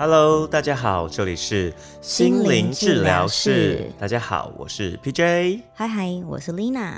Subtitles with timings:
[0.00, 3.90] Hello，大家好，这里是心灵治疗室。
[3.98, 5.62] 大家好，我是 PJ。
[5.74, 6.92] 嗨嗨，我是 Lina。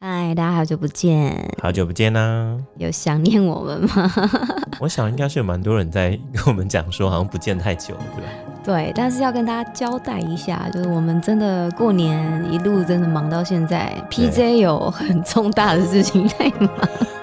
[0.00, 2.58] 嗨，大家好久不见，好久不见啦！
[2.78, 4.12] 有想念我们吗？
[4.80, 8.30] 我想应该是有蛮多人在跟我们讲说，好像不见太久了，对吧？
[8.64, 16.68] 对，但是要跟大家交代一下，就是我们真的过年一路真的忙到现在，PJ 有很重大的事情在忙。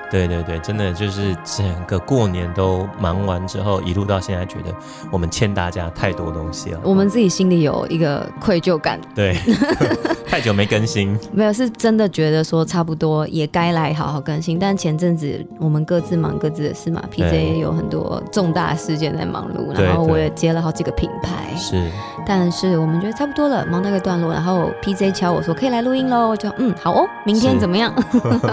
[0.09, 4.73] 对对对，真的就是整个过年都忙完之后，一路到现在，觉得
[5.11, 6.79] 我们欠大家太多东西了。
[6.83, 8.99] 我们自己心里有一个愧疚感。
[9.13, 9.37] 对，
[10.25, 11.17] 太久没更新。
[11.31, 14.57] 没有，是真的觉得说差不多也该来好好更新。
[14.57, 21.55] 但前阵子我们各自忙各自的事嘛，PJ 也有很多重大事件在忙碌，然后我也接了好几个品牌。
[21.55, 21.89] 是。
[22.25, 27.93] 但是我们觉得差不多了，忙到一个段落，然后 PJ 敲我说可以来录音喽，就嗯好哦，明天怎么样？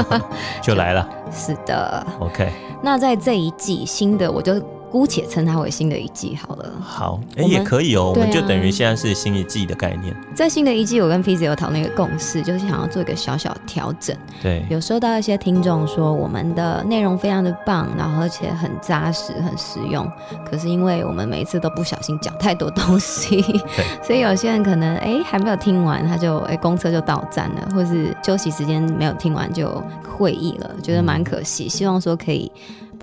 [0.62, 1.08] 就来了。
[1.44, 2.50] 是的，OK。
[2.80, 4.54] 那在这一季新的，我就。
[4.94, 6.70] 姑且称它为新的一季好了。
[6.80, 8.12] 好，哎，也可以哦。
[8.14, 10.14] 我们就等于现在是新一季的概念。
[10.36, 14.16] 在新的一季，我跟 P Z 有讨论一个共识，就是想要做一个小小调整。
[14.40, 20.08] 对，有收到一些听众说我们的内容非常的棒，然后而且很扎实、很实用。
[20.48, 23.42] 可是因为我们每一次都不小心讲太多东西，
[24.00, 29.82] 所以有些人可能哎还没有听完，他就哎公车就到站了，或是休息时间没有听完就
[30.16, 31.68] 会议了，觉得蛮可惜。
[31.68, 32.48] 希望说可以。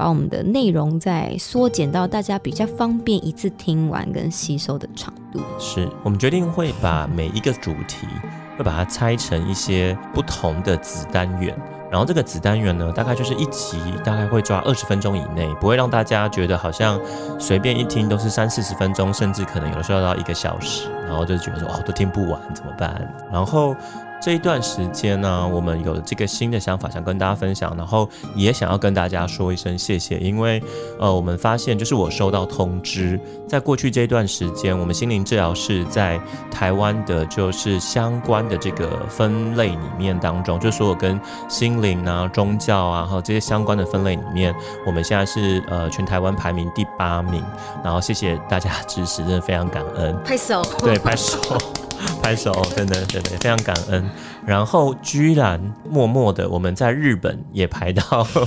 [0.01, 5.39] 把我们的内容再缩减到大家比较方便一次听完跟吸收的长度。
[5.59, 8.07] 是我们决定会把每一个主题
[8.57, 11.55] 会把它拆成一些不同的子单元，
[11.91, 16.99] 然后这个子单元呢，大概就是一集大概会抓二十分钟以内，不会让大家觉得好像
[17.37, 23.07] 随便一听都是三四十分钟，甚至可能有的时候要到一个小时，然后就觉得说哦都听不完怎么办？
[23.31, 23.75] 然后。
[24.21, 30.61] 这一段时间呢，我们有了这个新的想法，想跟大家分享，然后也想要跟大家说一声谢谢，因为
[30.99, 36.21] 呃，我们发现就是我收到通知，在过去这一段时间，我们心灵治疗室在
[36.51, 44.53] 台湾的就是相关的这个分类里面当中，就所有跟心灵啊、宗教啊，还有这些相关的分类里面，
[44.85, 47.43] 我们现在是呃全台湾排名第八名，
[47.83, 51.39] 然后谢谢大家支持，真的非常感恩，拍手，对，拍手。
[52.21, 54.09] 拍手，真的，真的非常感恩。
[54.45, 55.59] 然后居然
[55.89, 58.01] 默默的，我们在日本也排到，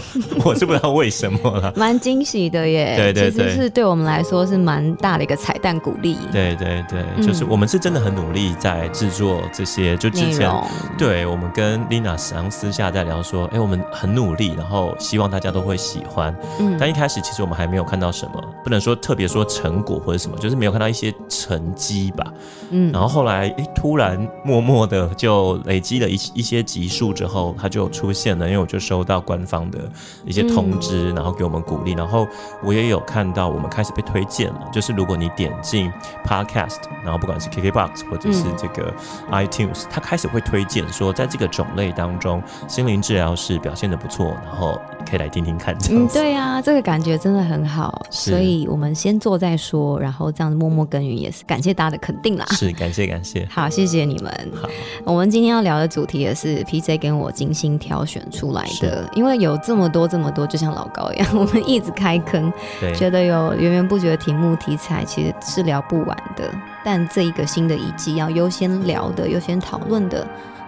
[0.44, 2.94] 我是不知道为什么了，蛮惊喜的耶。
[2.97, 6.16] 对对对，是对我们来说是蛮大的一个彩蛋鼓励。
[6.32, 10.50] 对对对，就是我们是真的很努力在制作这些，就之前
[10.99, 16.34] 对我们跟 Lina 常私下在聊说，哎，我们很努力，然后希望大家都会喜欢。
[16.59, 22.26] 嗯，但一开始其实我们还没有看到什么，不能说特别说成果或者什么，就是没有看到一些成绩吧。
[22.71, 25.83] 嗯，然后后来哎，突然默默的就累。
[25.84, 28.46] 积了一一些集数之后，它就出现了。
[28.46, 29.78] 因为我就收到官方的
[30.24, 31.92] 一些通知，然后给我们鼓励。
[31.92, 32.26] 然后
[32.62, 34.70] 我也有看到我们开始被推荐了。
[34.72, 35.92] 就是如果你点进
[36.26, 38.90] Podcast，然后不管是 KKBox 或者是这个
[39.30, 45.76] iTunes，它开始会推荐说，在这个种类当中，心灵治疗是表现的不错，然后可以来听听看。
[45.90, 48.06] 嗯，对啊，这个感觉真的很好。
[48.08, 52.46] 所以我们先做再说，然后这样子默默耕耘也是感谢大家的肯定啦。
[52.52, 53.46] 是，感谢感谢。
[53.50, 54.50] 好，谢谢你们。
[54.54, 54.66] 好，
[55.04, 55.73] 我们今天要聊。
[55.78, 62.52] 的主题也是 PJ 跟我精心挑选出来的，因为有这么多这么多，就像老高一样， 我们一直开坑，
[62.96, 66.50] 觉得有源源不绝的题目题材，其实是聊不完的。
[66.84, 70.26] 但这一个新的一季要优先聊的、优先讨论的，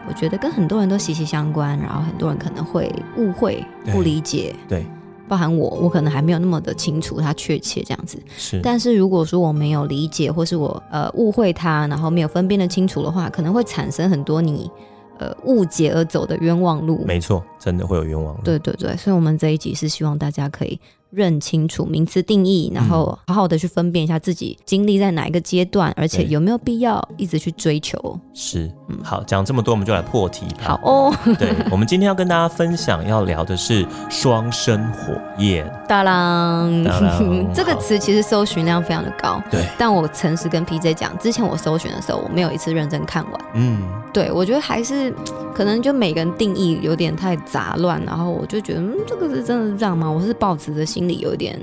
[0.08, 4.54] 我觉得跟很多人都息息相关，然后很多人可能会误会、不理解。
[4.68, 4.86] 对。
[5.28, 8.16] 包含我，我可能还没有那么的清楚它确切这样子。
[8.36, 14.70] 是，但是如果说我没有理解，或是我呃误会它，然后没有分辨的清楚的话，可能会产生很多你
[15.18, 17.04] 呃误解而走的冤枉路。
[17.06, 18.42] 没错，真的会有冤枉路。
[18.42, 20.80] 对对对，所以我们这一集是希望大家可以。
[21.10, 28.18] 认清楚名词定义，然后好好的去分辨一下自己经历在哪一个阶段，而且有没有必要一直去追求。
[28.34, 30.64] 是，嗯，好，讲这么多，我们就来破题吧。
[30.64, 35.66] 好哦，对， 我们今天要跟大家分享要聊的是双生火焰。
[35.88, 39.42] 当啷，这个词其实搜寻量非常的高。
[39.50, 43.40] 对，但我诚实跟 PJ 讲，之前我搜寻的时候，我没有一次认真看完。
[43.54, 43.82] 嗯，
[44.12, 45.14] 对，我觉得还是
[45.54, 50.10] 可能就每个人定义有点太杂乱，然后我就觉得，嗯，这个是真的是这样吗？
[50.10, 51.06] 我是抱持着心。
[51.06, 51.56] 里有点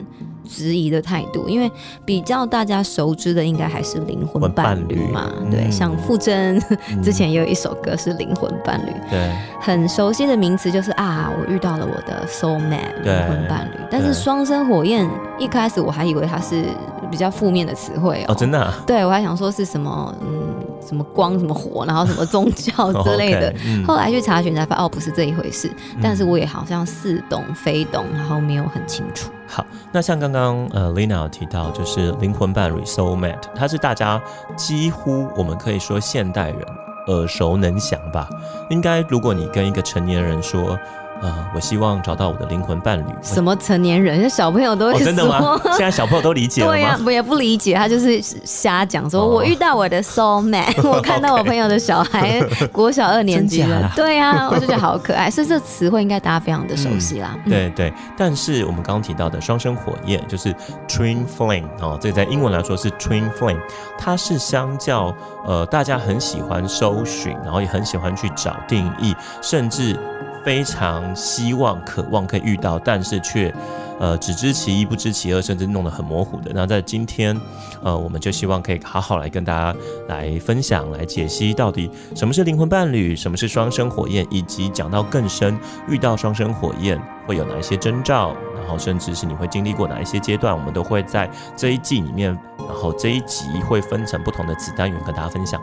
[0.47, 1.69] 质疑的态度，因为
[2.05, 5.29] 比较大家熟知的，应该还是灵魂伴侣嘛。
[5.51, 6.57] 对，像傅真
[7.03, 13.77] 之前也有一首歌是灵魂伴侣，对，很熟悉的名词就是啊，我遇到了我的 soul man 灵魂伴侣。
[13.91, 15.05] 但是双生火焰
[15.37, 16.63] 一开始我还以为它是
[17.11, 18.73] 比较负面的词汇哦，真的？
[18.87, 20.62] 对我还想说是什么嗯。
[20.87, 23.53] 什么光什么火，然后什么宗教 之类的。
[23.85, 25.71] 后来去查询才发现，哦，不是这一回事。
[26.01, 29.31] 但是我也好像似懂非懂，然后没有很清楚。
[29.47, 34.21] 好，那像刚刚呃 Lina 有提到，就是灵魂伴侣 Soul Mate，它是大家
[34.55, 36.59] 几乎我们可以说现代人
[37.07, 38.27] 耳熟能详吧。
[38.69, 40.77] 应该如果你跟一个成年人说。
[41.23, 43.05] 啊，我希望找到我的灵魂伴侣。
[43.21, 44.29] 什么成年人？
[44.29, 45.05] 小朋友都会说。
[45.05, 45.57] 真的吗？
[45.71, 46.73] 现在小朋友都理解了吗？
[46.73, 52.41] 对呀，我也不理解，他就是瞎讲，说我遇到我的 soul mate， 我看到我朋友的小孩
[52.73, 53.89] 国小二年级了。
[53.95, 57.33] 对呀，我就觉得好可爱，所以这词汇应该大家非常的熟悉啦。
[57.47, 60.53] 对对，但是我们刚刚提到的双生火焰，就是
[60.89, 63.61] twin flame 哦，这个在英文来说是 twin flame，
[63.97, 65.15] 它是相较
[65.45, 69.97] 呃大家很喜欢搜寻，然后也很喜欢去找定义，甚至。
[70.43, 73.53] 非常希望、渴望可以遇到，但是却，
[73.99, 76.51] 呃，只知其一不知其二，甚至弄得很模糊的。
[76.53, 77.39] 那在今天，
[77.81, 85.57] 呃，我们就希望可以好好来跟大家来分享、来解析，到底什么是灵魂伴侣，什么是双生火焰，以及讲到更深，
[85.87, 95.61] 遇到双生火焰会有哪一些征兆，然后甚至是你会经历过哪一些阶段，我们都会在这一季里面，然后这一集会分成不同的子单元跟大家分享。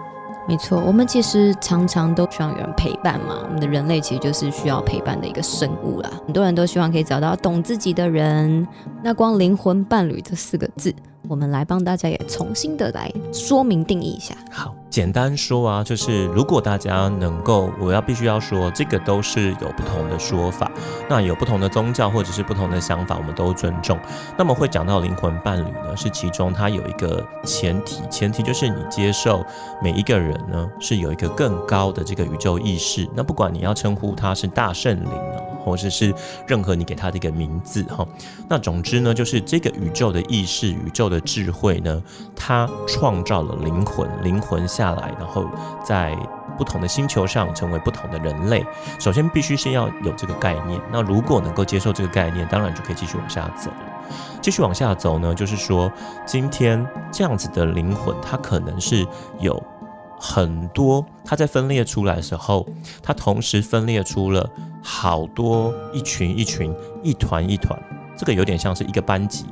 [0.51, 3.39] 没错，我们其实常常都需要有人陪伴嘛。
[3.45, 6.11] 我们的人类其实就是需要陪伴的一个生物啦。
[6.27, 8.67] 很多人都希望可以找到懂自己的人。
[9.01, 10.93] 那光灵魂伴侣这四个字。
[11.31, 14.35] 我们来帮大家也重新的来说明定义一下。
[14.51, 20.69] 好，简单说啊，就是如果大家能够，我要必须要说，这个都是有不同的说法，
[21.09, 23.97] 那有不同的宗教或者是不同的想法，我们都尊重。
[24.37, 29.47] 那么会讲到灵魂伴侣呢，是其中它有一个前提，前提就是你接受
[29.81, 33.09] 每一个人呢是有一个更高的这个宇宙意识。
[33.15, 35.50] 那不管你要称呼他是大圣灵哦。
[35.65, 36.15] 或者是
[36.47, 38.07] 任何你给他的一个名字哈，
[38.49, 42.03] 那总之呢，就是这个宇宙的意识、宇宙的智慧呢，
[42.35, 45.47] 它创造了灵魂，灵魂下来，然后
[45.85, 46.17] 在
[46.57, 48.65] 不同的星球上成为不同的人类。
[48.99, 54.11] 首先必须先要有这个概念，那如果能够接受这个概念，当然就可以继续往下走了。
[54.41, 55.91] 继续往下走呢，就是说
[56.27, 59.07] 今天这样子的灵魂，它可能是
[59.39, 59.63] 有。
[60.23, 62.67] 很多，它在分裂出来的时候，
[63.03, 64.47] 它同时分裂出了
[64.83, 67.81] 好多一群一群、一团一团，
[68.19, 69.47] 这个有点像是一个班级。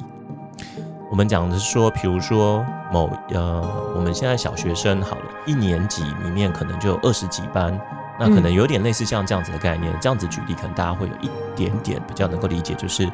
[1.11, 2.63] 我们讲的是说，比如说
[2.93, 3.67] 某呃，
[3.97, 7.81] 我们现在小学生好了，一年级里面可能就有二十几班，
[8.21, 9.91] 那可能有点类似像这样子的概念。
[10.03, 13.11] 这样子举例，可能大家会有一点点比较能够理解，就是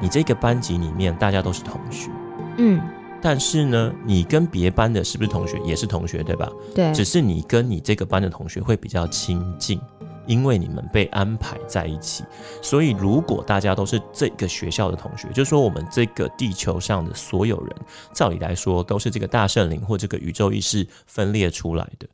[0.00, 2.10] 你这个班级里面大家都是同学，
[2.58, 2.80] 嗯。
[3.22, 5.58] 但是呢，你跟别班的是不是同学？
[5.64, 6.50] 也是同学，对吧？
[6.74, 6.92] 对。
[6.92, 9.80] 只是你跟你这个班的同学会比较亲近，
[10.26, 12.24] 因为你们被安排在一起。
[12.62, 17.76] 所以，如果大家都是这个学校的同学，就是说我们这个地球上的所有人，
[18.12, 22.06] 照理来说都是这个大圣灵或这个宇宙意识分裂出来的。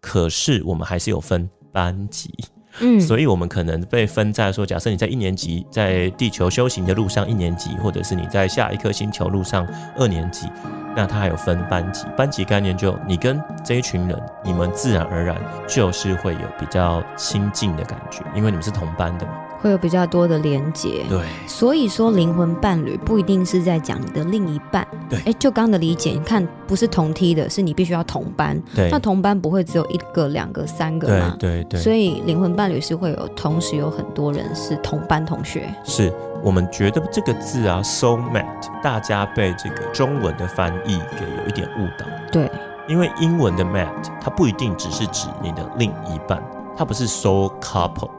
[0.00, 2.32] 可是，我们还是有分班级。
[2.80, 10.46] 嗯，所以我们可能被分在说，假设你在一年级在地球修行的路上一年级，或者是你在下一颗星球路上二年级，
[10.94, 12.06] 那它还有分班级。
[12.16, 15.36] 班级概念就你跟这一群人，你们自然而然
[15.66, 19.32] 就是会有比较亲近的感觉，因为你们是同班的嘛。
[19.66, 31.36] 会有比较多的连接，对，所以说灵魂伴侣不一定是在讲你的另一半，对，哎，就刚的理解，你看不是同梯的，是你必须要同班，对，那同班不会只有一个、两个、三个吗？
[31.38, 36.12] 对对对，所以灵魂伴侣是会有同时有很多人是同班同学，是
[36.44, 38.46] 我们觉得这个字啊，soul mate，
[38.82, 42.48] 大家被这个中文的翻译给有一点误导，对，
[42.86, 43.88] 因为英文的 mate
[44.20, 46.40] 它不一定只是指你的另一半，
[46.76, 48.10] 它不是 soul couple。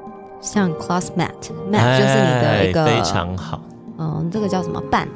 [0.41, 3.60] 像 classmate，mate 就是你的一个非常好，
[3.98, 5.08] 嗯，这个叫什么伴？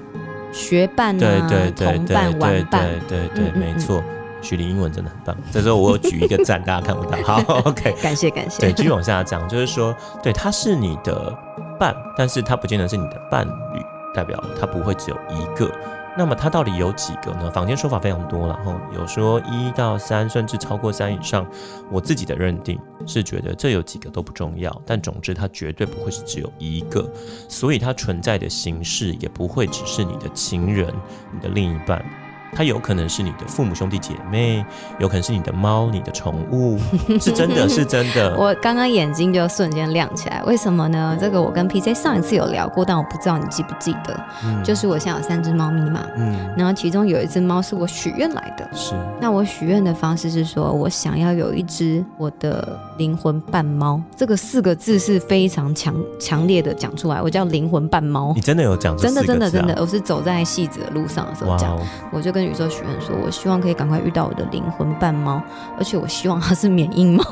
[0.51, 4.03] 学伴啊，同伴、玩伴，对对对，没错。
[4.41, 7.15] 徐林英文真的很棒，这时候我举一个赞，大家看不到。
[7.23, 8.59] 好，OK，感谢感谢。
[8.59, 11.31] 对，继续往下讲，就是说，对，他是你的
[11.79, 13.81] 伴，但是他不见得是你的伴侣，
[14.15, 15.71] 代表他不会只有一个。
[16.17, 17.49] 那么它到底有几个呢？
[17.51, 21.47] 坊间说法非常多了，哈，有说一到三，甚至超过三以上。
[21.89, 22.77] 我自己的认定
[23.07, 27.09] 是觉得这有几个都不重要，但总之它绝对不会是只有一个，
[27.47, 30.93] 所以它存在的形式也不会只是你的情人、
[31.31, 32.03] 你的另一半。
[32.53, 34.65] 它有可能是你的父母兄弟姐妹，
[34.99, 36.77] 有可能是你的猫、你的宠物，
[37.19, 38.35] 是真的是真的。
[38.37, 41.17] 我刚刚眼睛就瞬间亮起来，为什么呢？
[41.19, 44.19] 这个我跟 PJ 上一次有聊过，但我不知道你记不记得。
[44.43, 48.67] 嗯，就是我现在有三只猫咪嘛，嗯，然后其中有一只猫是我许愿来的。
[48.75, 48.93] 是。
[49.21, 54.01] 那我许愿的方式是说，我想要有一只我的灵魂伴猫。
[54.15, 58.33] 这个四个字是非常强强烈的讲出来，我叫灵魂伴猫。
[58.35, 58.97] 你真的有讲？
[58.97, 61.79] 真的真的真的，我是走在戏子的路上的时候讲，
[62.11, 62.40] 我就跟。
[62.41, 65.39] 跟宇宙许愿说，我希望可以赶快遇到我的灵魂伴猫，
[65.77, 67.23] 而且我希望它是缅因猫。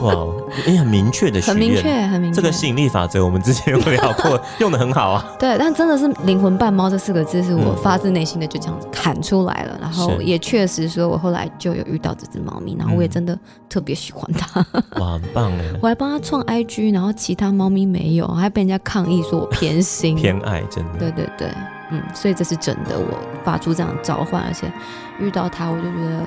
[0.00, 0.26] 哇，
[0.66, 2.36] 你很明确的许愿，很明确，很明确。
[2.36, 5.22] 这个吸引力法则我们之前有聊过， 用的很好啊。
[5.38, 14.64] 对，但真的是灵魂伴猫这四个字，是我发自内心的就这样子喊出来了，然后也确实说，我后来就有遇到这只猫咪，然后我也真的特别喜欢它。
[14.98, 15.64] 哇，很棒哎！
[15.82, 20.16] 我还帮它创 IG，然后其他猫咪没有，还被人家抗议说我偏心。
[20.16, 20.98] 偏爱，真的。
[20.98, 21.48] 对对对。
[21.90, 24.72] 嗯，所以这是真的，我发出这样召唤，而且
[25.18, 26.26] 遇到他，我就觉得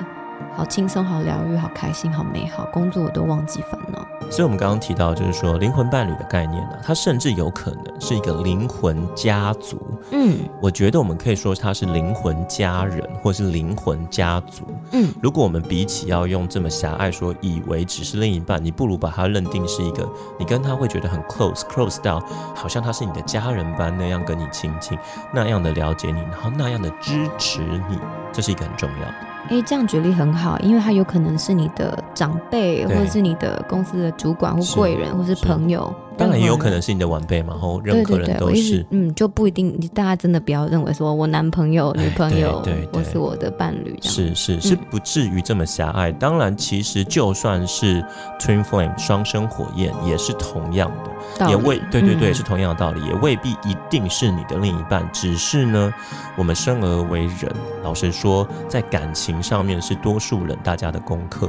[0.54, 4.06] 好轻松、好疗愈、好开心、好美好，工作我都忘记烦恼。
[4.30, 9.80] 所以，我们刚刚提到，就是说灵魂伴侣的概念呢，它甚至有可能是一个灵魂家族。
[10.10, 14.64] 嗯，我觉得我们可以说它是灵魂家人，或是灵魂家族。
[14.92, 20.06] 嗯，如果我们比起要用这么狭隘说，以为只是另一半，你不如把它认定是一个，
[20.38, 22.20] 你跟他会觉得很 close，close 到
[22.54, 24.98] 好像他是你的家人般那样跟你亲近，
[25.32, 27.98] 那样的了解你，然后那样的支持你，
[28.32, 29.27] 这是一个很重要的。
[29.48, 35.94] 哎，这样举例很好，因为他有可能是你的长辈，或者是你的公司的主管或贵人，或是朋友。
[36.18, 39.74] 当然也有可能是你的晚辈嘛，然后任何人都是，嗯，就不一定。
[39.78, 46.10] 你大家真的不要认为说我男朋友、女朋友，对，或是我的伴侣，是是是不至于这么狭隘。
[46.10, 48.04] 当然，其实就算是
[48.40, 50.90] twin flame 双生火焰，也是同样
[51.38, 55.08] 的，也未对对对，是同样的道理，也未必一定是你的另一半。
[55.12, 55.94] 只是呢，
[56.36, 61.48] 我们生而为人，老实说，在感情上面是多数人大家的功课，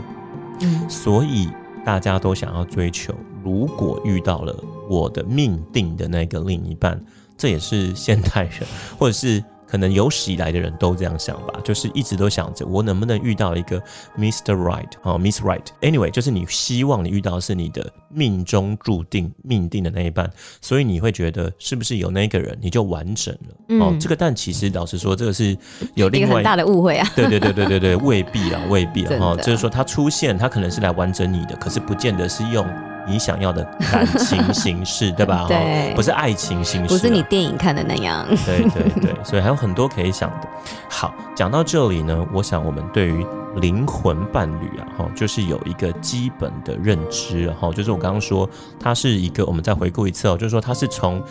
[0.62, 1.50] 嗯，所以
[1.90, 3.16] 大家都想要追求。
[3.44, 4.56] 如果遇到了
[4.88, 7.04] 我的命定的那个另一半，
[7.36, 8.62] 这也是现代人，
[9.00, 9.44] 或者是。
[9.70, 13.80] 可能有史以来的人都这样想吧，就是一直都想着我能不能遇到一个
[14.18, 14.56] Mr.
[14.56, 15.66] Right 啊，Miss Right。
[15.82, 23.86] Anyway，就是你希望你遇到是你的命中注定命定的那一半，所以你会觉得是不是有那个人你就完整了？
[23.86, 25.56] 哦，这个但其实老实说，这个是
[25.94, 27.08] 有另外很大的误会啊。
[27.16, 29.14] 对对对对对对，未必啊，未必啊。
[29.22, 32.66] 哈，就是说他出现，他可能是来完整你的，可是不见得是用。
[33.10, 35.46] 你想要的感情形式， 对吧？
[35.48, 38.26] 对，不是爱情形式，不是你电影看的那样。
[38.46, 40.48] 对对对，所以还有很多可以想的。
[40.90, 43.26] 好，讲到这里呢，我想我们对于
[43.56, 48.48] 灵魂伴侣啊，哈，就是有一个基本的认知，然后就是我刚刚说，
[48.80, 51.22] 它是一个，我们再回顾一次哦，就是说它是从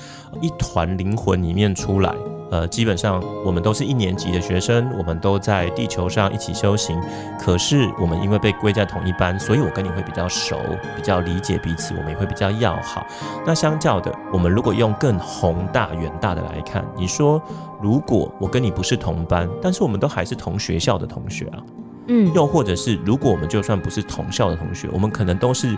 [0.40, 2.12] 一团灵魂里面出来。
[2.50, 6.98] 呃，基本上我们都是一年级的学生，我们都在地球上一起修行。
[7.38, 10.58] 可是我们因为被归在同一班，所以我跟你会比较熟，
[10.96, 13.06] 比较理解彼此，我们也会比较要好。
[13.46, 17.40] 那相较的，我们如果用更宏大远大的来看，你说
[17.80, 21.58] 如果我跟你不是同班，但是我们都还是同学校的同学啊，
[22.06, 25.76] 嗯，又或者是如果我们就算不是同校的同学，我们可能都是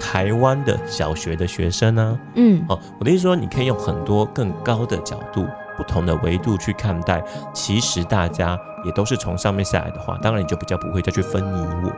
[0.00, 5.44] 台湾的小学的学生呢，嗯，哦，我的意思说，你可以用很多更高的角度。
[5.76, 11.92] 不同的维度去看待，其实大家也都是从上面下来的话，当然你就比较不会再去分你我。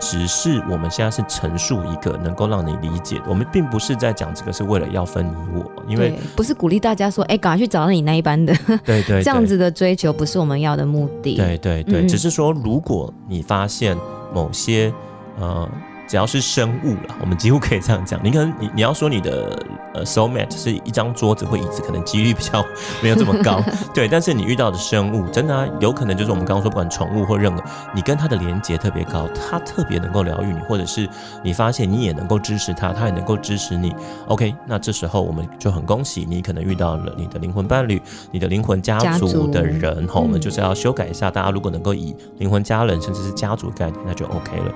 [0.00, 11.34] 只是我们现在是陈述一个能够让你理解，我们并不是在讲这个是为了要分你我，因为不是鼓励大家说，哎，赶快去找到你那一班的，对对，这样子的追求不是我们要的目的。
[11.34, 13.96] 对对对，只是说如果你发现
[14.32, 14.92] 某些
[15.40, 15.68] 呃。
[16.08, 18.18] 只要是生物了，我们几乎可以这样讲。
[18.24, 19.62] 你可能你你要说你的
[19.92, 22.64] 呃 soul mate 是一张桌子或椅子，可能几率比较
[23.02, 23.62] 没有这么高。
[23.92, 27.62] 对，但是你遇到的生物，真的啊，有可能就是我们刚刚说，不管宠物或任何，
[27.94, 31.06] 你跟它的连接特别高，它特别能够疗愈你，或者是
[31.42, 33.94] 你发现你也能够支持它，它也能够支持你。
[34.28, 38.00] OK，那这时候我们就很恭喜你，可能遇到了你的灵魂伴侣，
[38.30, 40.06] 你的灵魂家族的人。
[40.06, 44.72] 哈，我们就是要修改一下，大家如果能够以灵魂家人甚至是家族概念，那就 OK 了。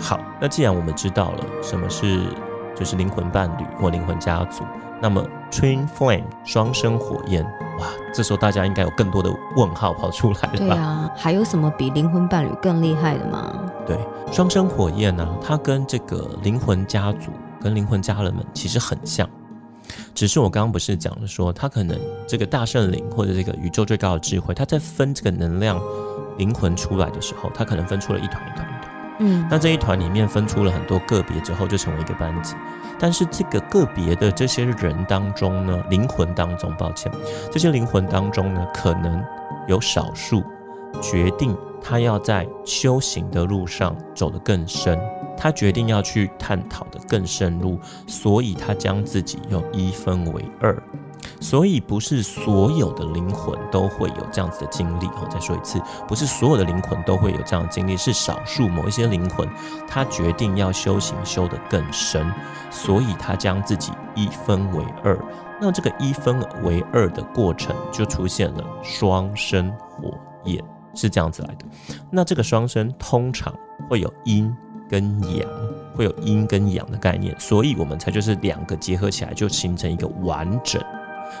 [0.00, 2.20] 好，那既然我们知道了什么是
[2.74, 4.64] 就是灵魂伴侣或灵魂家族，
[5.00, 7.44] 那么 Twin Flame 双生火焰，
[7.78, 10.56] 哇，这时候大家应该有更多的问号跑出来了吧？
[10.56, 13.52] 对啊，还有什么比灵魂伴侣更厉害的吗？
[13.86, 13.98] 对，
[14.32, 17.30] 双生火焰呢，它跟这个灵魂家族
[17.60, 19.28] 跟灵魂家人们其实很像，
[20.14, 25.78] 只是我刚刚不是讲了说，它可能这个大圣灵或者这个宇宙最高的智慧，它在分这个能量
[26.38, 28.79] 灵魂出来的时候，它可能分出了一团一团。
[29.20, 32.56] 嗯，那这一团里面分出了很多个别之后，就成为一个班级。
[32.98, 37.10] 但是这个个别的这些人当中呢，灵魂当中，抱歉，
[37.50, 39.22] 这些灵魂当中呢，可能
[39.66, 40.42] 有少数
[41.00, 44.98] 决定他要在修行的路上走得更深，
[45.36, 50.82] 他决定要去探讨的更深入，所以他将自己又一分为二。
[51.40, 55.06] 所以不是所有的灵魂都会有这样子的经历。
[55.20, 59.48] 我再说一次，不是所有的灵魂都会有这样的经历，是少数某一些灵魂，
[59.88, 62.32] 他决定要修行修得更深，
[62.70, 65.18] 所以他将自己一分为二。
[65.60, 70.12] 那这个一分为二的过程，就出现了双生火
[70.44, 70.62] 焰。
[70.92, 71.64] 是这样子来的。
[72.10, 73.54] 那这个双生通常
[73.88, 74.52] 会有阴
[74.88, 75.48] 跟阳，
[75.94, 80.82] 会有阴跟阳的概念，所以我们才就是两个结合起来就形成一个完整，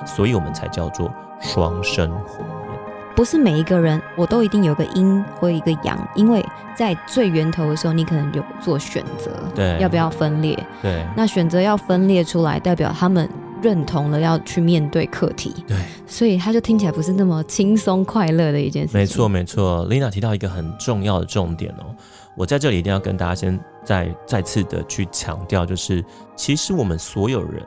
[0.06, 2.78] 所以我们才叫做双生火焰。
[3.14, 6.44] 不是每一个人我都一定有个阴或一个阳，因为
[6.74, 10.58] 在最源头的时候，你可能有做选择，对，要不要分裂？
[10.80, 13.28] 对，那选择要分裂出来，代表他们。
[13.62, 18.96] 认同了要去面对课题，对，所以他就听起来不是那么轻松快乐的一件事。
[18.96, 19.86] 没错，没错。
[19.86, 21.94] Lina 提到一个很重要的重点哦，
[22.34, 26.02] 我在这里一定要跟大家先再再次的去强调，就是
[26.34, 27.62] 其实我们所有人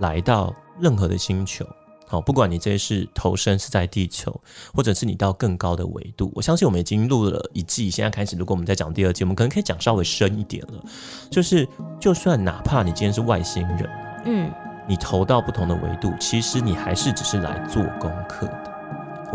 [0.00, 1.66] 来到任何的星球，
[2.06, 4.40] 好，不管你这是投身是在地球，
[4.74, 10.82] 或者是你到更高的维度，我相信我们已经录了一季，现在开始，如果我们再讲第二季，我们可能可以讲稍微深一点了，
[11.30, 11.68] 就是
[12.00, 13.90] 就算哪怕你今天是外星人，
[14.24, 14.52] 嗯。
[14.88, 18.65] 你投到不同的维度，其实你还是只是来做功课的。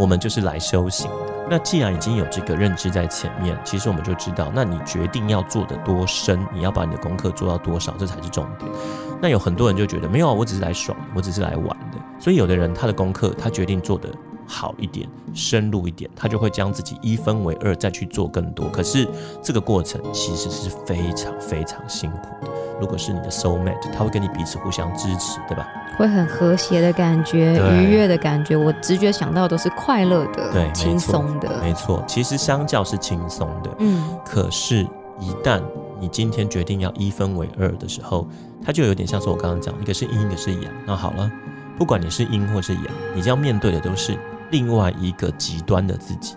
[0.02, 1.32] 我们就是来修行的。
[1.48, 8.72] 那既然已经有这个认知在前面，其实我们就知道，那你决定要做的多深，你要把你的功课做到多少，这才是重点。
[9.22, 12.00] 那有很多人就觉得没有啊，我只是来爽，我只是来玩的。
[12.18, 14.10] 所以有的人他的功课，他决定做的
[14.52, 18.68] 好一点、深入一点，他就会将自己一分为二，再去做更多。
[18.70, 19.08] 可是
[19.42, 22.52] 这个过程其实是非常非常辛苦的。
[22.82, 25.66] 如果是你的 soul mate，他会跟你彼此互相支持，对吧？
[25.98, 28.58] 会很和谐的感觉，愉悦的感觉。
[28.58, 32.04] 我直觉想到都是快乐的，对，轻松的，没错。
[32.08, 34.04] 其实相较是轻松的，嗯。
[34.26, 34.86] 可是，
[35.20, 35.62] 一旦
[36.00, 38.28] 你今天决定要一分为二的时候，
[38.66, 40.64] 它就有点像是我刚刚讲，一个是阴，一个是阳。
[40.88, 41.32] 那好了，
[41.78, 44.18] 不管你是阴或是阳，你将面对的都是
[44.52, 46.36] 另外一个极端的自己。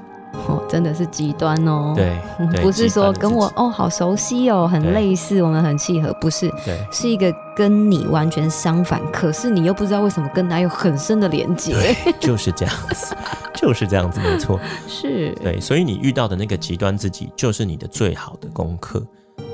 [0.49, 1.93] 哦，真的是极端哦。
[1.95, 2.19] 对，
[2.61, 6.53] 不是说跟我哦好熟悉哦，很类似，我们很契合，不是，
[6.91, 11.97] 是一个跟你完全相反，可是你又不知道为什么跟他有很深的连接。
[12.19, 13.15] 就是这样子，
[13.55, 14.59] 就是这样子，没错。
[14.89, 19.01] 是，对，所以你遇到的那个极端自己，就是你的最好的功课。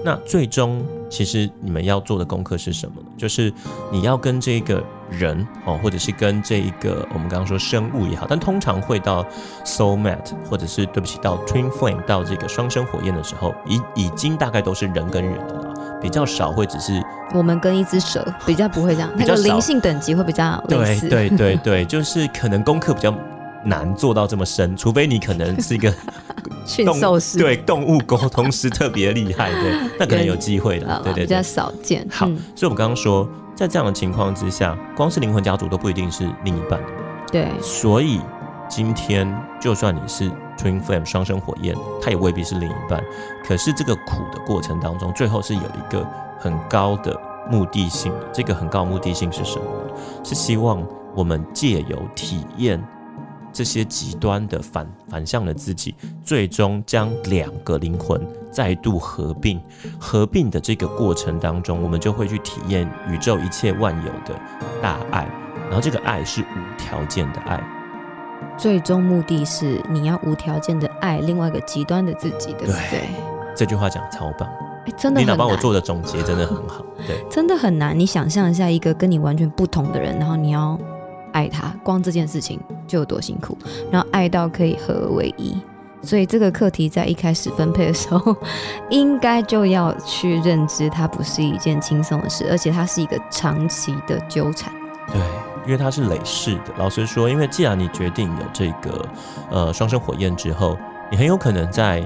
[0.03, 3.09] 那最终，其实你们要做的功课是什么呢？
[3.19, 3.53] 就是
[3.93, 9.25] 你要跟这个人哦，或者是跟这一个我们刚刚说生物也好，但通常会到
[9.65, 17.03] soul mate，或者是对不起，到 twin flame，到这个双生火焰的时候，已已经大概都是人跟人的了，比较少会只是
[17.35, 21.09] 我们跟一只蛇，比较不会这样，那个灵性等级会比较类似。
[21.09, 23.15] 对对对对，就是可能功课比较。
[23.63, 25.93] 难做到这么深，除非你可能是一个
[26.65, 32.07] 驯兽师，对动物沟通师特别厉害，对，那可能有机会的，对对，比较少见。
[32.11, 32.25] 好，
[32.57, 33.29] 所以我们刚刚说，
[33.61, 36.89] 在这样的情况之下，光是灵魂家族都不一定是另一半的，
[37.31, 37.51] 对。
[37.61, 38.19] 所以
[38.71, 43.05] 今天就算你是 Twin Flame 双生火焰，它也未必是另一半。
[43.45, 47.15] 可是这个苦的过程当中，最后是有一个很高的
[47.51, 48.27] 目的性的。
[48.33, 49.65] 这个很高目的性是什么？
[50.25, 50.83] 是希望
[51.15, 52.83] 我们借由体验。
[53.53, 59.61] 这些极端的反反向的自己，最终将两个灵魂再度合并。
[59.99, 64.39] 合并的这个过程当中，我们就会去体验宇宙一切万有的
[64.81, 65.29] 大爱。
[65.65, 67.63] 然后这个爱是无条件的爱。
[68.57, 73.09] 最终目的是你要无条件的爱另外一个极端的自己，对不对？
[73.57, 74.49] 这句话讲的超棒，
[74.87, 75.21] 哎，真的。
[75.21, 77.99] 领导帮我做的总结真的很好，对， 真的很难。
[77.99, 80.79] 你想象一下，一个跟你完全不同的人，然后你要。
[81.33, 83.57] 爱他，光这件事情就有多辛苦，
[83.91, 85.57] 然后爱到可以合而为一，
[86.03, 88.37] 所以这个课题在一开始分配的时候，
[88.91, 94.73] 应该就要去认知，它不是一件轻松的事，而且它是一个长期的纠缠。
[95.13, 95.21] 对，
[95.67, 96.73] 因为它是累世的。
[96.79, 99.07] 老实说，因为既然你决定有这个
[99.51, 100.77] 呃双生火焰之后，
[101.11, 102.01] 你很有可能在，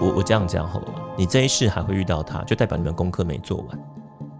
[0.00, 0.86] 我我这样讲好了，
[1.16, 3.78] 你这一世还会遇到他，就代表你们功课没做完。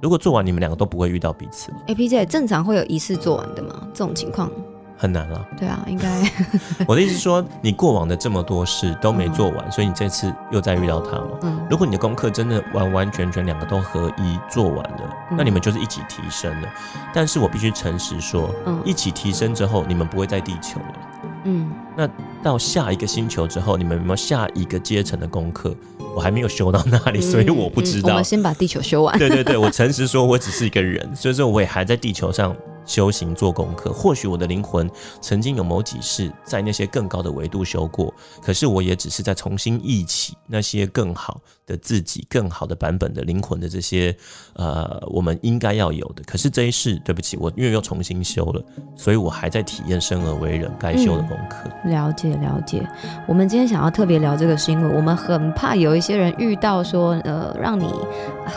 [0.03, 1.73] 如果做完，你们两个都不会遇到彼此。
[1.87, 3.87] A P J 正常会有一次做完的吗？
[3.95, 4.51] 这种情况
[4.97, 5.47] 很难啊。
[5.57, 6.29] 对啊，应该。
[6.89, 11.29] 我的意思是说，你过往的这么多事都没做完，所以你这次又再遇到他嘛。
[11.43, 11.61] 嗯。
[11.71, 16.69] 如果你的功课真的完完全全两个都合一做完了，那你们就是一起提升了。
[17.15, 18.53] 但是我必须诚实说，
[18.85, 20.97] 一起提升之后，你们不会在地球了。
[21.45, 21.71] 嗯。
[21.97, 22.09] 那
[22.43, 25.73] 到下一个星球之后，你们有没有下一个阶层的功课？
[26.15, 28.11] 我还没有修到那里，所以我不知道。
[28.11, 29.19] 我们先把地球修完。
[29.19, 32.55] 对对对，我诚实说，我只是一个人，所以说我也还在地球上。
[32.85, 34.91] 修行做功课，或许我的灵魂
[35.21, 44.15] 曾经有某几世在那些更高的维度修过，可是我也只是在重新忆起那些更好的自己、更好的版本的灵魂的这些
[44.55, 46.23] 呃，我们应该要有的。
[46.27, 48.63] 可是这一世，对不起，我因为又重新修了，
[48.97, 51.71] 所以我还在体验生而为人该修的功课。
[51.85, 52.87] 了解了解。
[53.29, 57.93] 我们今天想要特别聊这个，是因为我们很怕有一些人遇到说呃，让你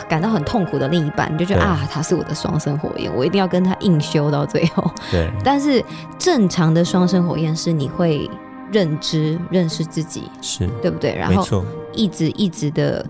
[0.08, 4.15] 感到很痛苦的另一半，你就觉得啊，他是我的双生火焰，我一定要跟他硬修。
[4.16, 5.30] 修到最后，对。
[5.44, 5.84] 但是
[6.18, 8.28] 正常的双生火焰是你会
[8.72, 11.14] 认知、认识自己，是对不对？
[11.14, 13.04] 然后，一直一直的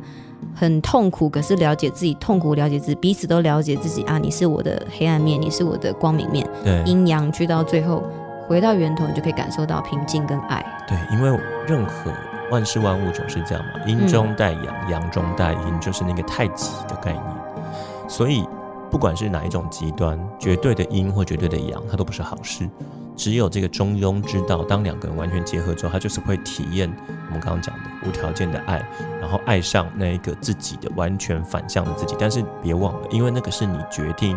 [0.54, 8.02] 很痛苦，可是了解自己痛苦，了解自己，彼此都了解自己啊，你是我的黑暗面，你是我的光明面，对阴阳去到最后
[8.48, 10.64] 回到源头，你就可以感受到平静跟爱。
[10.88, 11.30] 对，因为
[11.66, 12.12] 任何
[12.50, 17.24] 万事万物总是这样嘛，阴中带阳，阳中带阴，就是那个太极的概念。
[18.08, 18.46] 所以
[18.90, 22.68] 不管是哪一种极端，绝对的阴或绝对的阳，它都不是好事。
[23.16, 26.86] 只有这个中庸之道，当两个人完全结合之后，他就是会体验
[27.28, 28.86] 我们刚刚讲的无条件的爱，
[29.20, 32.14] 然后爱上那一个自己的完全反向的自己。
[32.18, 34.36] 但是别忘了，因为那个是你决定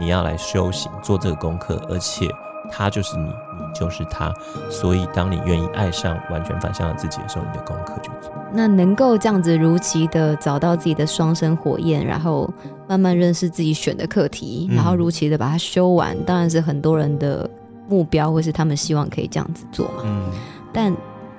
[0.00, 2.26] 你要来修行做这个功课，而且
[2.70, 4.32] 他就是你，你就是他。
[4.70, 8.32] 所以当你愿意爱上完全反向的自己的时候，你的功课就做。
[8.54, 12.48] 那能够这样子如期的找到自己的双生火焰，然后
[12.88, 17.50] 慢慢认识自己选的课题，嗯然后如期的把它修完，当然是很多人的
[17.88, 20.02] 目标，或是他们希望可以这样子做嘛。
[20.04, 20.30] 嗯，
[20.72, 20.94] 但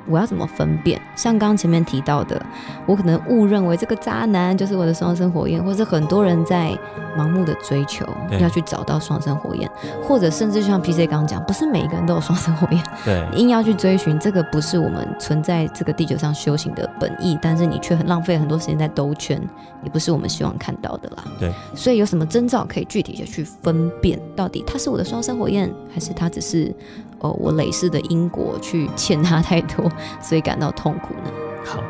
[0.07, 1.01] 我要怎么分辨？
[1.15, 2.41] 像刚刚前面提到的，
[2.85, 6.77] 我可能误认为这个渣男就是我的双生火焰，或者很多人在
[7.17, 8.05] 盲目的追求
[8.39, 9.69] 要去找到双生火焰，
[10.03, 19.41] 或者甚至就像 PC 刚刚讲，不是每一个人都有双生火焰，对，硬要去追寻，这个不是我们存在这个地球上修行的本意，但是你却很浪费很多时间在兜圈，
[19.83, 21.23] 也不是我们希望看到的啦。
[21.39, 26.73] 对，所以有什么征兆可以具体的去分辨，到底他是我的双生火焰，还是他只是
[27.19, 29.89] 哦我累世的因果去欠他太多，
[30.21, 31.31] 所以感到痛苦呢？
[31.65, 31.83] 好。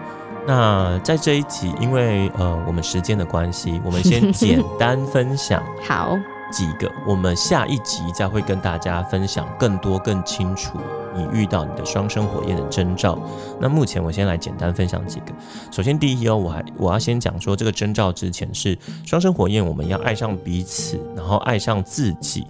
[0.47, 6.15] 那在这一集，因为呃我们时间的关系，我们先简单分享 好，
[6.51, 10.77] 几个，我们下一集再会跟大家分享更多、更清楚
[11.15, 13.17] 你遇到你的双生火焰的征兆。
[13.59, 15.33] 那目前我先来简单分享几个。
[15.71, 22.45] 首先，第一哦，我还我要先讲说这个征兆之前是双生火焰，我们要爱上彼此，然后爱上自己。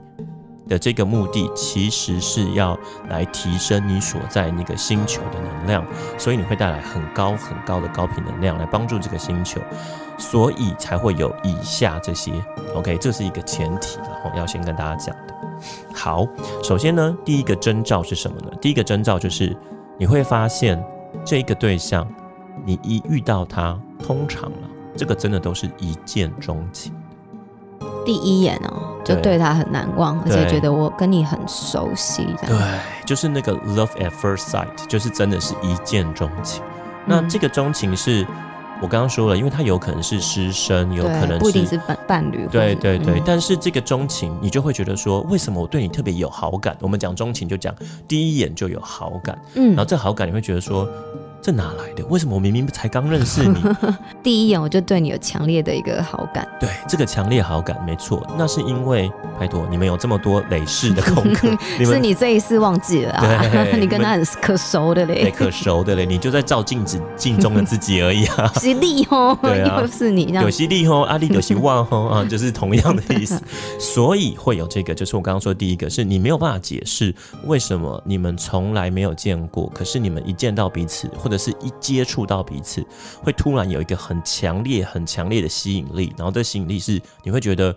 [0.68, 2.78] 的这个目的其实是要
[3.10, 5.86] 来提升你所在那个星球的能量，
[6.18, 9.62] 所以你会带来很高很高的高频能量来帮助这个星球，
[10.18, 12.32] 所以才会有以下这些。
[12.74, 15.36] OK，这是一个前提，然后要先跟大家讲的。
[15.94, 16.28] 好，
[16.64, 18.52] 首先呢，第一个征兆是什么呢？
[18.60, 19.56] 第一个征兆就是
[19.98, 20.84] 你会发现
[21.24, 22.08] 这个对象，
[22.66, 26.94] 你一遇到他，通常啊，这个真的都是一见钟情。
[28.06, 32.58] 第一眼哦，就对对他很难忘，而且对觉得我跟你很熟悉，这样。
[32.58, 36.64] 对，就是那个 love at first sight，就是真的是一见钟情。
[37.06, 38.26] 那嗯这个钟情是
[38.82, 42.48] 我刚刚说了，因为他有可能是师生，有可对，能不一定是伴伴侣。
[42.52, 46.76] 对对对，嗯但是这个钟情，你就会觉得说，为什么我对你特别有好感？
[46.82, 47.74] 我们讲钟情就讲
[48.08, 50.90] 第一眼就有好感，嗯然后这好感你会觉得说，
[51.46, 52.04] 这哪来的？
[52.08, 53.56] 为什么我明明才刚认识你？
[54.24, 56.48] 第一眼我就对你有强烈的一个好感。
[56.60, 59.08] 对，这个强烈好感，没错，那是因为
[59.40, 63.44] 拜托你们有这么多累世的功课， 你是你这一次忘记了啊？
[63.80, 68.52] 你跟他很可熟的对嘞，可熟的嘞，你就在照镜子镜中的自己而已啊。
[68.56, 70.50] 犀利哦，对啊又是你有。
[70.50, 73.40] 犀利哦，阿力有希望哦啊，就是同样的意思，
[73.80, 82.86] 所以会有这个，就是我刚刚说的第一个，是你没有办法解释为什么你们从来没有见过，可是你们一见到彼此，或者是一接触到彼此，
[83.24, 87.76] 会突然有一个很强烈、很强烈的吸引力，然后这吸引力是你会觉得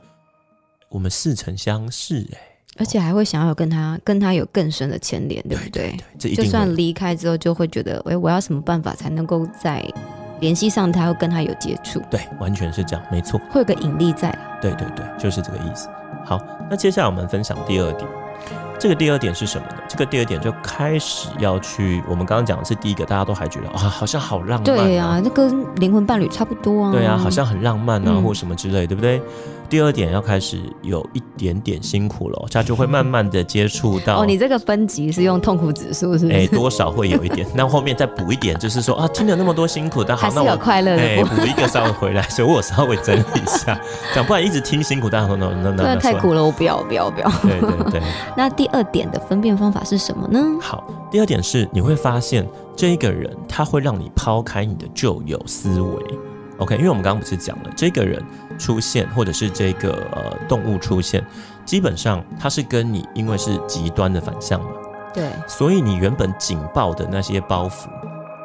[0.89, 2.39] 我们似曾相识、哎，
[2.79, 5.97] 而且还会想要跟他跟他有更深的牵连，对不对？
[6.19, 9.85] 这就算离开之后，就会觉得，哎，我要什么办法才能够再
[10.41, 13.41] 联系上他，又跟他有接触，对，完全是这样，没错。
[13.51, 14.37] 会有个引力在。
[14.61, 15.89] 对对对，就是这个意思。
[16.25, 16.41] 好，
[16.71, 18.09] 那接下来我们分享第二点。
[18.79, 19.77] 这个第二点是什么呢？
[19.89, 26.93] 这个第二点就开始要去，我们刚刚讲的是第一个，大家都还觉得啊，好像好浪漫、对啊，那跟灵魂伴侣差不多啊。
[26.93, 29.21] 对啊，好像很浪漫啊，嗯或什么之类，对不对？
[29.69, 34.21] 第二点要开始有一点点辛苦了，他就会慢慢的接触到。
[34.23, 36.49] 哦，你这个分级是用痛苦指数是不哎，是？
[36.49, 41.23] 多少会有一点， 那后面再补一点，就是说啊，听了那么多辛苦，但好那我有快乐哎。
[41.23, 43.79] 补一个稍微回来，所以我稍微整理一下，
[44.15, 47.31] 讲不然一直听辛苦，大家说那那那真的那太苦了，我不要，我不要，我不要。
[47.43, 48.03] 对对对。
[48.37, 50.41] 那第二点的分辨方法是什么呢？
[50.61, 56.03] 好，第二点是你会发现这一个人他会让你抛开你的旧有思维。
[56.59, 58.23] OK，因为我们刚刚不是讲了，这个人
[58.59, 61.25] 出现或者是这个呃动物出现，
[61.65, 64.71] 基本上它是跟你因为是极端的反向嘛，
[65.15, 67.87] 对，所以你原本紧抱的那些包袱，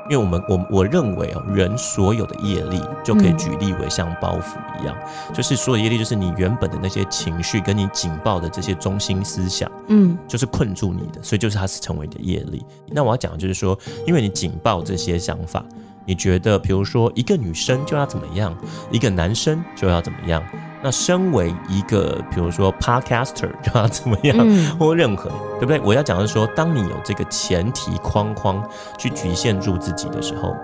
[0.09, 4.95] 因为我们我我认为哦，人所有的业力就可以嗯举例为像包袱一样，
[5.33, 9.71] 就是所有业力就是你原本的那些情绪跟你紧抱的这些中心思想。
[9.87, 12.63] 嗯，就是困住你的，所以就是它是成为你的业力。
[12.87, 15.65] 那我要讲的就是说，因为你紧抱这些想法，
[16.05, 18.55] 你觉得，比如说一个女生就要怎么样，
[18.91, 20.43] 一个男生就要怎么样？
[20.81, 24.37] 那身为一个，比如说 podcaster 就要怎么样，
[24.77, 25.79] 或任何，对不对？
[25.79, 28.61] 我要讲的是说，当你有这个前提框框
[28.97, 30.55] 去局限住自己的时候，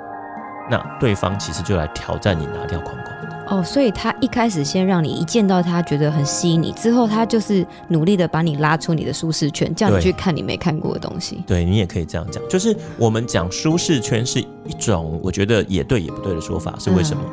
[0.70, 3.19] 那对方其实就来挑战你拿掉框框。
[3.50, 11.44] 哦，所以他一开始先让你一见到他觉得很吸引你，之后他就是努力的把你拉出你的舒适圈，叫你去看你没看过的东西。
[11.48, 17.24] 对你也可以这样讲，就是我们讲舒适圈是一种我觉得也对也不对的说法，是为什么？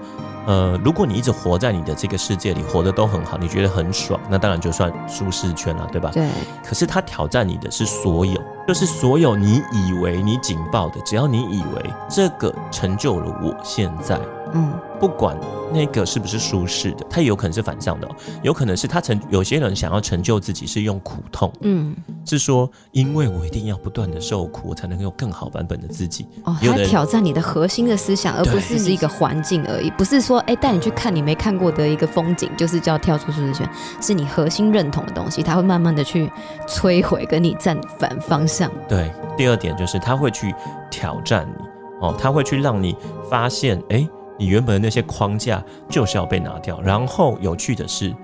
[0.47, 6.11] 呃，如果你一直活在你的这个世界里，活得都很好，你觉得很爽，那当然就算舒适圈了，对吧？
[6.15, 6.29] 对。
[6.65, 14.19] 可是他挑战你的是所有，就是所有你以为你警报的，只要你以为这个成就了我现在。
[14.55, 15.37] 嗯，不管
[15.73, 18.09] 那个是不是舒适的，它也有可能是反向的，
[18.43, 26.27] 有可能是他成有些人想要成就自己是用苦痛，嗯，是说因为我一定要不断的受苦，我才能有更好版本的自己。
[26.45, 33.69] 哦，他挑战你的核心的思想，而不是是一个环境而已，不是说哎带你去看你没看过的一个风景，就是叫跳出舒适圈，
[34.01, 36.31] 是你核心认同的东西，他会慢慢的去
[36.69, 38.71] 摧毁，跟你站反方向。
[38.89, 40.55] 对，第二点就是他会去
[40.91, 41.65] 挑战你，
[42.01, 42.97] 哦，他会去让你
[43.29, 44.09] 发现，哎。
[44.39, 48.15] 你原本的那些框架就是要被拿掉，然后有趣的是，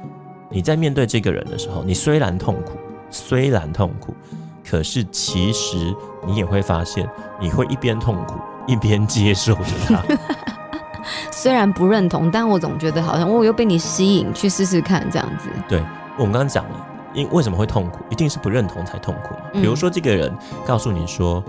[0.51, 2.72] 你在面对这个人的时候，你虽然痛苦，
[3.11, 4.14] 虽然痛苦，
[4.68, 5.94] 可是其实
[6.27, 7.09] 你也会发现，
[7.40, 8.35] 你会一边痛苦
[8.66, 10.03] 一边接受着他。
[11.31, 15.48] 虽然不认同，但我总觉得好像我又被你吸引去试试看这样子。
[15.68, 15.83] 对，
[16.18, 19.40] 我们刚刚讲了，因为什么会痛苦，一定是不认同才痛苦嘛。
[19.55, 20.33] 比如说这个人
[20.66, 21.42] 告诉你说。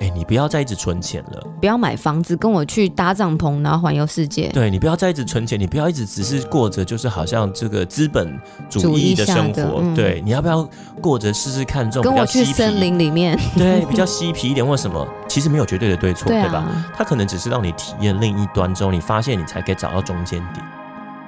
[0.00, 4.48] 哎，你不要再一直存钱了，不要买房子，跟我去搭帐篷，然后环游世界。
[4.48, 9.82] 对你不要再一直存钱，你不要一直只是过着就是好像这个资本主义的生活。
[9.94, 10.66] 对，你要不要
[11.02, 12.10] 过着试试看这种？
[12.10, 16.66] 跟我去森林里面， 对，比较嬉皮一点或什么，其实没有绝对的对错，对吧？
[16.96, 20.64] 它可能只是让你体验另一端之后，你发现你才可以找到中间点。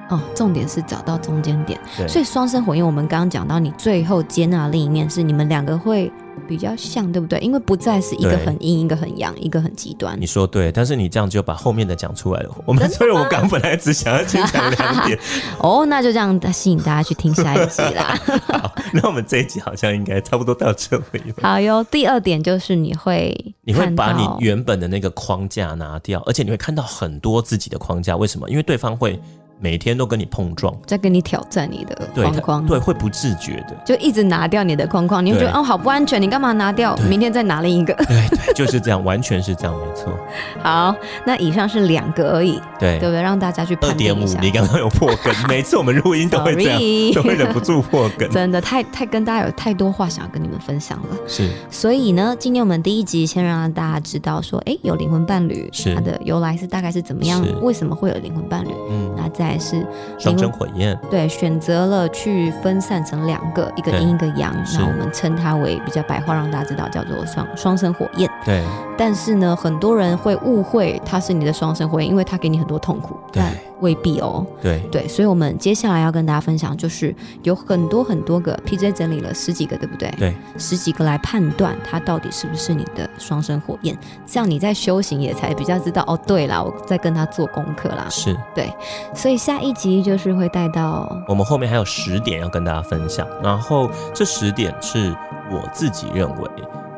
[0.09, 1.79] 哦，重点是找到中间点。
[2.07, 6.11] 所以双生火焰，我们刚刚讲到，你最后接纳另一面是你们两个会。
[6.47, 7.39] 比较像，对不对？
[7.39, 10.19] 因为不再是一个很阴，一个很阳，一个很极端。
[10.19, 12.49] 你说对，但是你这样就把后面的讲出来了。
[12.65, 15.17] 我们 所以，我刚本来只想要先讲两点。
[15.59, 18.19] 哦，那就这样吸引大家去听下一集啦。
[18.47, 21.33] 好，那我们这一集好像应该差不多到这里。
[21.41, 28.15] 好哟，第二点就是你会，你会把你原本的那个框架拿掉，而且你会看到很多自己的框架。
[28.15, 28.49] 为什么？
[28.49, 29.19] 因为对方会。
[29.63, 36.93] 每天都跟你碰撞，在跟你挑战你的框框，对，会不自觉的，就一直拿掉你的框框，你会觉得哦，好不安全，你干嘛拿掉？
[37.09, 40.11] 明天再拿另一个，对对，就是这样，完全是这样，没错。
[40.61, 40.93] 好，
[41.25, 43.21] 那以上是两个而已，对，对不对？
[43.21, 44.37] 让大家去判定一下。
[44.41, 46.77] 你刚刚有破梗， 每次我们录音都会这样，
[47.15, 48.29] 都会忍不住破梗。
[48.31, 51.49] 真的太太跟大家有太多话想要跟你们分享了，是。
[51.69, 57.41] 所以呢，今天我们第一集先让大家知道说，哎，有灵魂伴侣，是它的由来是大概是怎么样？
[57.61, 58.71] 为什么会有灵魂伴侣？
[58.89, 59.85] 嗯，那再是。
[60.17, 68.29] 双生火焰，对，选择了去分散成两个，一个阴一个阳，那我们称它为比较白话，让大家知道叫做双双生火焰。
[68.45, 68.63] 对，
[68.97, 73.15] 但是呢，很多人会误会它是你的双生火焰，因为它给你很多痛苦。
[73.31, 73.41] 对。
[73.83, 80.09] 未必哦，对对，所以，我们接下来要跟大家分享，就是有很多很多个 PJ 整理了十几个，对不对？
[80.17, 86.17] 对，十几个来判断它到底是不是你的双生火焰，这样你在修行也才比较知道哦。
[86.25, 88.07] 对啦，我在跟他做功课啦。
[88.09, 88.73] 是，对，
[89.13, 95.13] 所以下一集就是会带到我们后面还有十点要跟大家分享，然后这十点是
[95.51, 96.49] 我自己认为。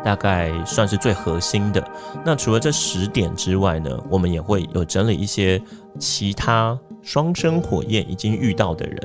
[0.05, 1.83] 大概算是最核心的。
[2.23, 5.59] 那除了这十点之外呢，我们也会有整理一些
[5.97, 8.99] 其他双生火焰已经遇到的人，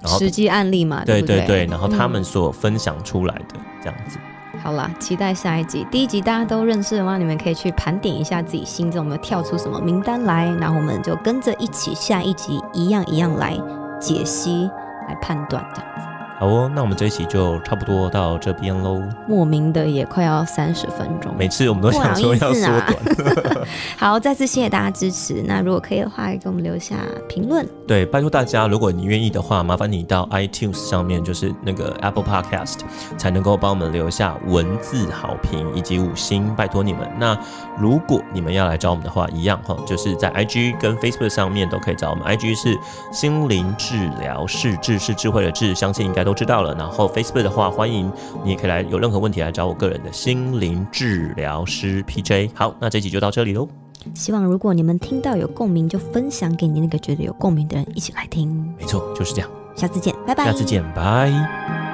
[0.00, 4.16] 然后实际案例嘛，对对对，然后他们所分享出来的这样子。
[4.62, 5.84] 好啦，期待下一集。
[5.90, 7.18] 第一集大家都认识的话？
[7.18, 13.58] 你们可以去盘点一下自己心中有没有跳出什么名单来，然后我们就跟着一起下一集一样一样来
[14.00, 14.70] 解析、
[15.08, 16.13] 来判断这样子。
[16.36, 19.00] 好哦，那我们这一期就差不多到这边喽。
[19.28, 23.66] 莫名的也快要三十分钟，每次我们都想说要缩短。
[23.96, 25.42] 好，再次谢谢大家支持。
[25.46, 26.96] 那如果可以的话，给我们留下
[27.28, 27.64] 评论。
[27.86, 32.78] 对，拜托大家，如果你愿意的话，麻烦你到 iTunes 上面，就是那个 Apple Podcast，
[33.16, 37.08] 才能够帮我们留下文字好评以及五星，拜托你们。
[37.16, 37.38] 那
[37.78, 42.24] 如果你们要来找我们的话，一样哈，就是在 IG 跟 Facebook 上面都可以找我们。
[42.26, 42.76] IG 是
[43.12, 46.23] 心灵治疗室，智是智慧的智，相信应该。
[46.24, 48.10] 都知道了，然后 Facebook 的话，欢迎
[48.44, 52.50] 你也可以来，有任何问题来找我个人的心灵治疗师 PJ。
[52.54, 53.68] 好，那这集就到这里喽。
[54.14, 58.74] 希望如果你们听到有共鸣，就分享给你那个觉得有共鸣的人一起来听。
[58.78, 59.50] 没错，就是这样。
[59.74, 60.44] 下次见，拜拜。
[60.44, 61.93] 下次见，拜。